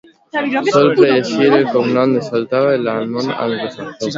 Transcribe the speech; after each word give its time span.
Sol 0.75 0.87
precedir 0.99 1.51
el 1.59 1.67
cognom 1.75 2.17
de 2.17 2.25
soltera 2.31 2.75
en 2.81 2.91
el 2.99 3.15
món 3.17 3.33
anglosaxó. 3.47 4.07